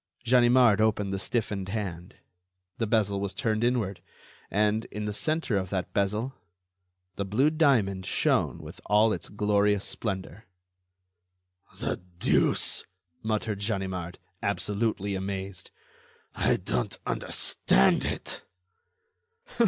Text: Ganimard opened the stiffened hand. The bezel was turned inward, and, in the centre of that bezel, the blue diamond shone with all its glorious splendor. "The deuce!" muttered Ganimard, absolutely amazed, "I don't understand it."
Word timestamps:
Ganimard 0.25 0.81
opened 0.81 1.13
the 1.13 1.19
stiffened 1.19 1.69
hand. 1.69 2.15
The 2.79 2.87
bezel 2.87 3.19
was 3.19 3.35
turned 3.35 3.63
inward, 3.63 4.01
and, 4.49 4.85
in 4.85 5.05
the 5.05 5.13
centre 5.13 5.55
of 5.57 5.69
that 5.69 5.93
bezel, 5.93 6.33
the 7.17 7.23
blue 7.23 7.51
diamond 7.51 8.07
shone 8.07 8.57
with 8.57 8.81
all 8.87 9.13
its 9.13 9.29
glorious 9.29 9.85
splendor. 9.85 10.45
"The 11.79 12.01
deuce!" 12.17 12.83
muttered 13.21 13.59
Ganimard, 13.59 14.17
absolutely 14.41 15.13
amazed, 15.13 15.69
"I 16.33 16.57
don't 16.57 16.97
understand 17.05 18.03
it." 18.03 18.41